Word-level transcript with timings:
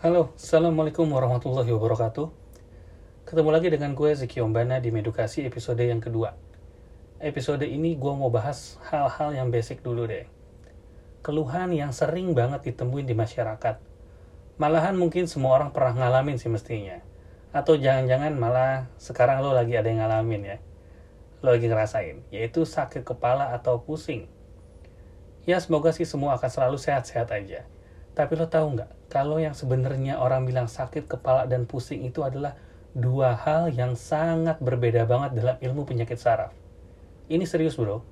Halo, 0.00 0.32
Assalamualaikum 0.32 1.04
warahmatullahi 1.12 1.68
wabarakatuh. 1.76 2.32
Ketemu 3.28 3.52
lagi 3.52 3.68
dengan 3.68 3.92
gue 3.92 4.08
Zeki 4.16 4.40
Ombana 4.40 4.80
di 4.80 4.88
Medukasi 4.88 5.44
episode 5.44 5.84
yang 5.84 6.00
kedua. 6.00 6.32
Episode 7.20 7.68
ini 7.68 8.00
gue 8.00 8.12
mau 8.16 8.32
bahas 8.32 8.80
hal-hal 8.88 9.36
yang 9.36 9.52
basic 9.52 9.84
dulu 9.84 10.08
deh. 10.08 10.24
Keluhan 11.20 11.76
yang 11.76 11.92
sering 11.92 12.32
banget 12.32 12.72
ditemuin 12.72 13.04
di 13.04 13.12
masyarakat. 13.12 13.76
Malahan 14.56 14.96
mungkin 14.96 15.28
semua 15.28 15.60
orang 15.60 15.68
pernah 15.68 15.92
ngalamin 15.92 16.40
sih 16.40 16.48
mestinya. 16.48 17.04
Atau 17.52 17.76
jangan-jangan 17.76 18.32
malah 18.40 18.88
sekarang 18.96 19.44
lo 19.44 19.52
lagi 19.52 19.76
ada 19.76 19.92
yang 19.92 20.00
ngalamin 20.00 20.56
ya. 20.56 20.58
Lo 21.44 21.52
lagi 21.52 21.68
ngerasain, 21.68 22.24
yaitu 22.32 22.64
sakit 22.64 23.04
kepala 23.04 23.52
atau 23.52 23.84
pusing. 23.84 24.32
Ya 25.44 25.60
semoga 25.60 25.92
sih 25.92 26.08
semua 26.08 26.40
akan 26.40 26.48
selalu 26.48 26.80
sehat-sehat 26.80 27.28
aja. 27.36 27.68
Tapi 28.16 28.32
lo 28.40 28.48
tahu 28.48 28.80
nggak, 28.80 28.99
kalau 29.10 29.42
yang 29.42 29.58
sebenarnya 29.58 30.22
orang 30.22 30.46
bilang 30.46 30.70
sakit 30.70 31.10
kepala 31.10 31.42
dan 31.50 31.66
pusing 31.66 32.06
itu 32.06 32.22
adalah 32.22 32.54
dua 32.94 33.34
hal 33.34 33.66
yang 33.74 33.98
sangat 33.98 34.62
berbeda 34.62 35.02
banget 35.02 35.34
dalam 35.34 35.56
ilmu 35.58 35.82
penyakit 35.82 36.14
saraf. 36.14 36.54
Ini 37.26 37.42
serius 37.42 37.74
bro. 37.74 38.06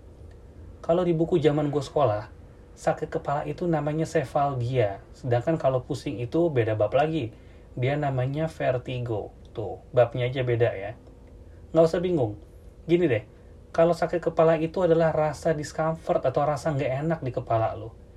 Kalau 0.82 1.06
di 1.06 1.14
buku 1.14 1.38
zaman 1.38 1.70
gue 1.70 1.82
sekolah, 1.82 2.26
sakit 2.74 3.14
kepala 3.14 3.46
itu 3.46 3.70
namanya 3.70 4.10
sefalgia. 4.10 4.98
Sedangkan 5.14 5.54
kalau 5.54 5.86
pusing 5.86 6.18
itu 6.18 6.50
beda 6.50 6.74
bab 6.74 6.90
lagi. 6.90 7.30
Dia 7.78 7.94
namanya 7.94 8.50
vertigo. 8.50 9.30
Tuh, 9.54 9.78
babnya 9.94 10.26
aja 10.26 10.42
beda 10.42 10.70
ya. 10.74 10.98
Nggak 11.70 11.86
usah 11.94 12.02
bingung. 12.02 12.34
Gini 12.90 13.06
deh, 13.06 13.22
kalau 13.70 13.94
sakit 13.94 14.18
kepala 14.18 14.58
itu 14.58 14.82
adalah 14.82 15.14
rasa 15.14 15.54
discomfort 15.54 16.26
atau 16.26 16.42
rasa 16.42 16.74
nggak 16.74 16.92
enak 17.06 17.20
di 17.22 17.30
kepala 17.30 17.78
lo 17.78 18.07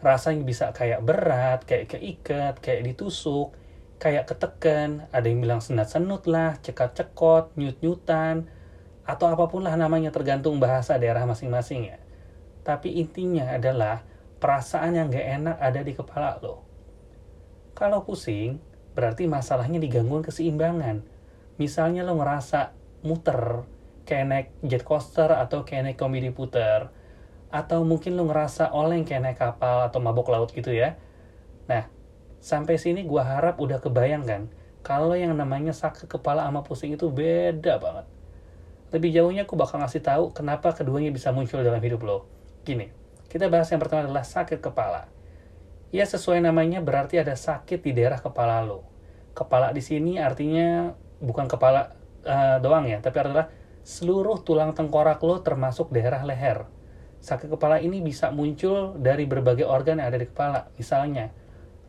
rasanya 0.00 0.44
bisa 0.44 0.72
kayak 0.72 1.04
berat, 1.04 1.64
kayak 1.68 1.96
keikat, 1.96 2.54
kayak 2.60 2.82
ditusuk, 2.88 3.52
kayak 4.00 4.24
ketekan, 4.24 5.06
ada 5.12 5.28
yang 5.28 5.44
bilang 5.44 5.60
senat-senut 5.60 6.24
lah, 6.24 6.56
cekat-cekot, 6.64 7.52
nyut-nyutan, 7.60 8.48
atau 9.04 9.26
apa 9.28 9.44
pun 9.52 9.60
lah 9.66 9.76
namanya 9.76 10.08
tergantung 10.08 10.56
bahasa 10.56 10.96
daerah 10.96 11.28
masing-masing 11.28 11.92
ya. 11.92 11.98
Tapi 12.64 12.96
intinya 12.96 13.52
adalah 13.52 14.00
perasaan 14.40 14.96
yang 14.96 15.12
gak 15.12 15.26
enak 15.40 15.56
ada 15.60 15.80
di 15.84 15.92
kepala 15.92 16.40
lo. 16.40 16.64
Kalau 17.76 18.04
pusing, 18.04 18.56
berarti 18.96 19.28
masalahnya 19.28 19.76
digangguan 19.76 20.24
keseimbangan. 20.24 21.04
Misalnya 21.60 22.04
lo 22.08 22.16
ngerasa 22.16 22.72
muter, 23.04 23.68
kayak 24.08 24.26
naik 24.26 24.48
jet 24.64 24.84
coaster 24.84 25.28
atau 25.28 25.64
kayak 25.64 25.92
naik 25.92 25.98
komedi 26.00 26.32
puter, 26.32 26.88
atau 27.50 27.82
mungkin 27.82 28.14
lo 28.14 28.30
ngerasa 28.30 28.70
oleng 28.70 29.02
kayak 29.02 29.22
naik 29.26 29.38
kapal 29.42 29.90
atau 29.90 29.98
mabok 29.98 30.30
laut 30.30 30.50
gitu 30.54 30.70
ya. 30.70 30.94
Nah, 31.66 31.90
sampai 32.38 32.78
sini 32.78 33.02
gua 33.02 33.26
harap 33.26 33.58
udah 33.58 33.82
kebayang 33.82 34.22
kan, 34.22 34.42
kalau 34.86 35.18
yang 35.18 35.34
namanya 35.34 35.74
sakit 35.74 36.06
kepala 36.06 36.46
sama 36.46 36.62
pusing 36.62 36.94
itu 36.94 37.10
beda 37.10 37.82
banget. 37.82 38.06
Lebih 38.94 39.10
jauhnya 39.14 39.42
aku 39.46 39.54
bakal 39.58 39.82
ngasih 39.82 40.02
tahu 40.02 40.24
kenapa 40.30 40.74
keduanya 40.74 41.10
bisa 41.10 41.34
muncul 41.34 41.62
dalam 41.62 41.82
hidup 41.82 42.02
lo. 42.06 42.26
Gini, 42.62 42.90
kita 43.26 43.50
bahas 43.50 43.70
yang 43.70 43.82
pertama 43.82 44.06
adalah 44.06 44.22
sakit 44.22 44.58
kepala. 44.62 45.10
Ya 45.90 46.06
sesuai 46.06 46.38
namanya 46.38 46.78
berarti 46.78 47.18
ada 47.18 47.34
sakit 47.34 47.82
di 47.82 47.90
daerah 47.94 48.22
kepala 48.22 48.62
lo. 48.62 48.86
Kepala 49.34 49.74
di 49.74 49.82
sini 49.82 50.22
artinya 50.22 50.94
bukan 51.18 51.50
kepala 51.50 51.94
uh, 52.22 52.58
doang 52.62 52.86
ya, 52.86 53.02
tapi 53.02 53.26
adalah 53.26 53.50
seluruh 53.82 54.42
tulang 54.46 54.70
tengkorak 54.70 55.18
lo 55.22 55.42
termasuk 55.42 55.90
daerah 55.90 56.22
leher 56.22 56.66
Sakit 57.20 57.52
kepala 57.52 57.84
ini 57.84 58.00
bisa 58.00 58.32
muncul 58.32 58.96
dari 58.96 59.28
berbagai 59.28 59.68
organ 59.68 60.00
yang 60.00 60.08
ada 60.08 60.16
di 60.16 60.24
kepala. 60.24 60.72
Misalnya, 60.80 61.28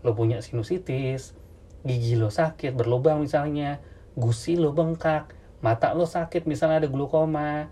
lo 0.04 0.12
punya 0.12 0.44
sinusitis, 0.44 1.32
gigi 1.88 2.20
lo 2.20 2.28
sakit, 2.28 2.76
berlubang 2.76 3.24
misalnya, 3.24 3.80
gusi 4.20 4.60
lo 4.60 4.76
bengkak, 4.76 5.32
mata 5.64 5.96
lo 5.96 6.04
sakit, 6.04 6.44
misalnya 6.44 6.84
ada 6.84 6.90
glukoma, 6.92 7.72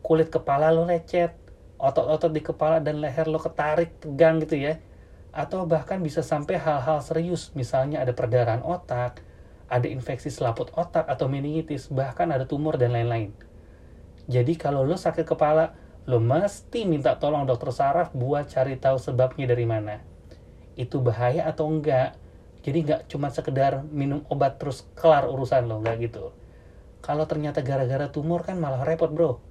kulit 0.00 0.32
kepala 0.32 0.72
lo 0.72 0.88
lecet, 0.88 1.36
otot-otot 1.76 2.32
di 2.32 2.40
kepala 2.40 2.80
dan 2.80 3.04
leher 3.04 3.28
lo 3.28 3.36
ketarik, 3.36 4.00
tegang 4.00 4.40
gitu 4.40 4.56
ya. 4.56 4.80
Atau 5.36 5.68
bahkan 5.68 6.00
bisa 6.00 6.24
sampai 6.24 6.56
hal-hal 6.56 7.04
serius, 7.04 7.52
misalnya 7.52 8.00
ada 8.00 8.16
perdarahan 8.16 8.64
otak, 8.64 9.20
ada 9.68 9.84
infeksi 9.84 10.32
selaput 10.32 10.72
otak 10.72 11.04
atau 11.04 11.28
meningitis, 11.28 11.92
bahkan 11.92 12.32
ada 12.32 12.48
tumor 12.48 12.80
dan 12.80 12.96
lain-lain. 12.96 13.36
Jadi 14.26 14.56
kalau 14.56 14.82
lo 14.82 14.96
sakit 14.96 15.28
kepala, 15.28 15.76
lo 16.06 16.22
mesti 16.22 16.86
minta 16.86 17.18
tolong 17.18 17.42
dokter 17.50 17.74
saraf 17.74 18.14
buat 18.14 18.46
cari 18.46 18.78
tahu 18.78 18.94
sebabnya 18.94 19.50
dari 19.50 19.66
mana. 19.66 19.98
Itu 20.78 21.02
bahaya 21.02 21.50
atau 21.50 21.66
enggak? 21.66 22.14
Jadi 22.62 22.78
nggak 22.86 23.00
cuma 23.10 23.30
sekedar 23.34 23.82
minum 23.90 24.22
obat 24.30 24.62
terus 24.62 24.86
kelar 24.94 25.26
urusan 25.26 25.66
lo, 25.66 25.82
nggak 25.82 25.96
gitu. 26.06 26.30
Kalau 27.02 27.26
ternyata 27.26 27.58
gara-gara 27.62 28.06
tumor 28.06 28.46
kan 28.46 28.54
malah 28.54 28.86
repot 28.86 29.10
bro. 29.10 29.42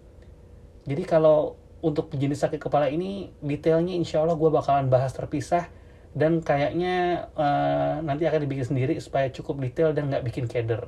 Jadi 0.87 1.03
kalau 1.03 1.59
untuk 1.83 2.07
jenis 2.15 2.39
sakit 2.39 2.59
kepala 2.59 2.87
ini 2.87 3.35
detailnya 3.43 3.91
insya 3.91 4.23
Allah 4.23 4.39
gue 4.39 4.47
bakalan 4.47 4.87
bahas 4.87 5.11
terpisah 5.11 5.67
dan 6.15 6.39
kayaknya 6.39 7.27
uh, 7.35 7.99
nanti 7.99 8.23
akan 8.23 8.47
dibikin 8.47 8.63
sendiri 8.63 8.95
supaya 9.03 9.27
cukup 9.27 9.59
detail 9.59 9.91
dan 9.91 10.07
nggak 10.07 10.23
bikin 10.23 10.47
keder. 10.47 10.87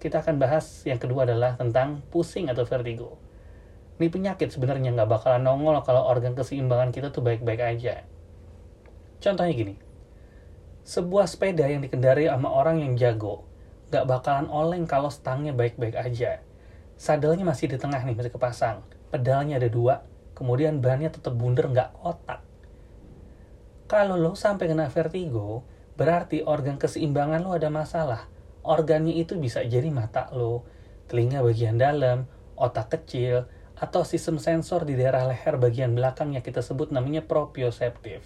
Kita 0.00 0.24
akan 0.24 0.40
bahas 0.40 0.80
yang 0.88 0.96
kedua 0.96 1.28
adalah 1.28 1.60
tentang 1.60 2.00
pusing 2.08 2.48
atau 2.48 2.64
vertigo 2.64 3.20
ini 4.02 4.10
penyakit 4.10 4.50
sebenarnya 4.50 4.90
nggak 4.90 5.06
bakalan 5.06 5.46
nongol 5.46 5.78
kalau 5.86 6.02
organ 6.10 6.34
keseimbangan 6.34 6.90
kita 6.90 7.14
tuh 7.14 7.22
baik-baik 7.22 7.62
aja. 7.62 8.02
Contohnya 9.22 9.54
gini, 9.54 9.74
sebuah 10.82 11.30
sepeda 11.30 11.70
yang 11.70 11.86
dikendari 11.86 12.26
sama 12.26 12.50
orang 12.50 12.82
yang 12.82 12.98
jago, 12.98 13.46
nggak 13.94 14.02
bakalan 14.10 14.50
oleng 14.50 14.90
kalau 14.90 15.14
stangnya 15.14 15.54
baik-baik 15.54 15.94
aja. 15.94 16.42
Sadelnya 16.98 17.46
masih 17.46 17.70
di 17.70 17.78
tengah 17.78 18.02
nih, 18.02 18.18
masih 18.18 18.34
kepasang. 18.34 18.82
Pedalnya 19.14 19.62
ada 19.62 19.70
dua, 19.70 20.02
kemudian 20.34 20.82
bannya 20.82 21.14
tetap 21.14 21.38
bundar 21.38 21.70
nggak 21.70 21.94
kotak. 21.94 22.42
Kalau 23.86 24.18
lo 24.18 24.34
sampai 24.34 24.66
kena 24.66 24.90
vertigo, 24.90 25.62
berarti 25.94 26.42
organ 26.42 26.82
keseimbangan 26.82 27.46
lo 27.46 27.54
ada 27.54 27.70
masalah. 27.70 28.26
Organnya 28.66 29.14
itu 29.14 29.38
bisa 29.38 29.62
jadi 29.62 29.86
mata 29.94 30.34
lo, 30.34 30.66
telinga 31.06 31.46
bagian 31.46 31.78
dalam, 31.78 32.26
otak 32.58 32.90
kecil, 32.98 33.46
atau 33.82 34.06
sistem 34.06 34.38
sensor 34.38 34.86
di 34.86 34.94
daerah 34.94 35.26
leher 35.26 35.58
bagian 35.58 35.90
belakang 35.98 36.38
yang 36.38 36.44
kita 36.46 36.62
sebut 36.62 36.94
namanya 36.94 37.26
proprioseptif. 37.26 38.22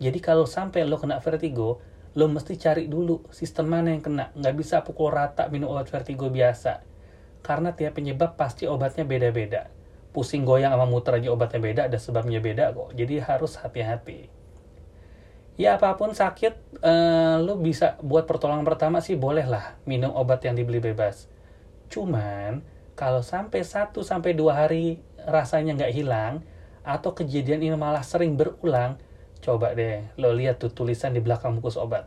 Jadi 0.00 0.18
kalau 0.24 0.48
sampai 0.48 0.88
lo 0.88 0.96
kena 0.96 1.20
vertigo, 1.20 1.84
lo 2.16 2.26
mesti 2.32 2.56
cari 2.56 2.88
dulu 2.88 3.28
sistem 3.28 3.68
mana 3.68 3.92
yang 3.92 4.00
kena. 4.00 4.32
Nggak 4.32 4.54
bisa 4.56 4.76
pukul 4.80 5.12
rata 5.12 5.52
minum 5.52 5.68
obat 5.76 5.92
vertigo 5.92 6.32
biasa. 6.32 6.80
Karena 7.44 7.76
tiap 7.76 8.00
penyebab 8.00 8.40
pasti 8.40 8.64
obatnya 8.64 9.04
beda-beda. 9.04 9.68
Pusing 10.16 10.48
goyang 10.48 10.72
sama 10.72 10.88
muter 10.88 11.20
aja 11.20 11.28
obatnya 11.28 11.60
beda, 11.60 11.80
ada 11.92 12.00
sebabnya 12.00 12.40
beda 12.40 12.72
kok. 12.72 12.96
Jadi 12.96 13.20
harus 13.20 13.60
hati-hati. 13.60 14.32
Ya 15.54 15.76
apa 15.76 15.92
pun 15.94 16.16
sakit, 16.16 16.82
eh, 16.82 17.36
lo 17.44 17.60
bisa 17.60 18.00
buat 18.00 18.24
pertolongan 18.24 18.64
pertama 18.64 19.04
sih 19.04 19.14
boleh 19.14 19.44
lah 19.44 19.76
minum 19.84 20.10
obat 20.16 20.40
yang 20.42 20.56
dibeli 20.56 20.80
bebas. 20.80 21.30
Cuman, 21.92 22.73
kalau 22.94 23.26
sampai 23.26 23.66
1 23.66 23.90
sampai 24.06 24.38
2 24.38 24.54
hari 24.54 25.02
rasanya 25.26 25.74
nggak 25.74 25.94
hilang 25.94 26.46
atau 26.86 27.10
kejadian 27.10 27.64
ini 27.64 27.74
malah 27.74 28.06
sering 28.06 28.38
berulang, 28.38 29.02
coba 29.42 29.74
deh 29.74 30.06
lo 30.14 30.30
lihat 30.30 30.62
tuh 30.62 30.70
tulisan 30.70 31.10
di 31.10 31.18
belakang 31.18 31.58
bungkus 31.58 31.74
obat. 31.74 32.06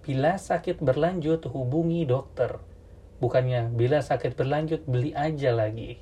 Bila 0.00 0.38
sakit 0.40 0.80
berlanjut, 0.80 1.44
hubungi 1.50 2.08
dokter. 2.08 2.56
Bukannya 3.20 3.68
bila 3.76 4.00
sakit 4.00 4.32
berlanjut, 4.32 4.88
beli 4.88 5.12
aja 5.12 5.52
lagi. 5.52 6.00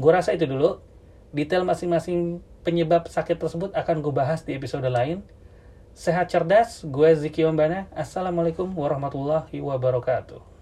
Gue 0.00 0.10
rasa 0.10 0.32
itu 0.32 0.48
dulu. 0.48 0.80
Detail 1.34 1.66
masing-masing 1.66 2.40
penyebab 2.64 3.10
sakit 3.10 3.36
tersebut 3.36 3.76
akan 3.76 4.00
gue 4.00 4.14
bahas 4.14 4.46
di 4.46 4.56
episode 4.56 4.86
lain. 4.88 5.20
Sehat 5.92 6.32
cerdas, 6.32 6.80
gue 6.86 7.10
Ziki 7.14 7.44
Ombana. 7.44 7.90
Assalamualaikum 7.92 8.70
warahmatullahi 8.72 9.60
wabarakatuh. 9.60 10.53